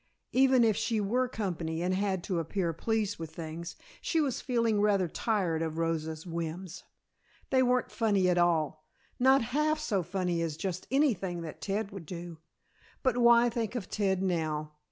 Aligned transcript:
Even 0.31 0.63
if 0.63 0.75
she 0.75 0.99
were 0.99 1.27
company 1.27 1.83
and 1.83 1.93
had 1.93 2.23
to 2.23 2.39
appear 2.39 2.73
pleased 2.73 3.19
with 3.19 3.35
things, 3.35 3.75
she 4.01 4.19
was 4.19 4.41
feeling 4.41 4.81
rather 4.81 5.07
tired 5.07 5.61
of 5.61 5.77
Rosa's 5.77 6.25
whims. 6.25 6.83
They 7.51 7.61
weren't 7.61 7.91
funny 7.91 8.27
at 8.27 8.39
all; 8.39 8.87
not 9.19 9.43
half 9.53 9.77
so 9.77 10.01
funny 10.01 10.41
as 10.41 10.57
just 10.57 10.87
anything 10.89 11.41
that 11.43 11.61
Ted 11.61 11.91
would 11.91 12.07
do. 12.07 12.39
But 13.03 13.19
why 13.19 13.47
think 13.51 13.75
of 13.75 13.91
Ted 13.91 14.23
now? 14.23 14.73